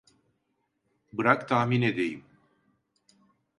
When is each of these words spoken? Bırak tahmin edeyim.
Bırak 1.13 1.49
tahmin 1.49 1.81
edeyim. 1.81 2.23